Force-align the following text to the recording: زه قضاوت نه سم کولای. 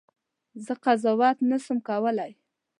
زه 0.65 0.73
قضاوت 0.83 1.37
نه 1.49 1.57
سم 1.65 1.77
کولای. 1.89 2.31